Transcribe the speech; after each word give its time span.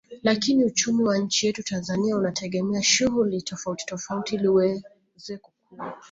Lakini 0.23 0.65
uchumi 0.65 1.03
wa 1.03 1.17
nchi 1.17 1.47
yetu 1.47 1.63
Tanzania 1.63 2.17
unategemea 2.17 2.83
shughuli 2.83 3.41
tofauti 3.41 3.85
tofauti 3.85 4.35
ili 4.35 4.47
uweze 4.47 5.37
kukua 5.41 5.93